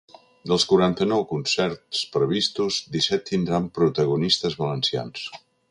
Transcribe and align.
Dels 0.51 0.63
quaranta-nou 0.69 1.25
concerts 1.33 2.01
previstos, 2.15 2.81
disset 2.97 3.25
tindran 3.29 3.69
protagonistes 3.81 4.59
valencians. 4.65 5.33